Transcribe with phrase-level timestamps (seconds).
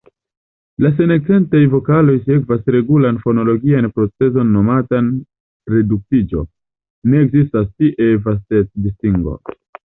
[0.85, 5.13] La senakcentaj vokaloj sekvas regulan fonologian procezon nomatan
[5.77, 6.45] reduktiĝo:
[7.13, 9.41] ne ekzistas tie vastec-distingo.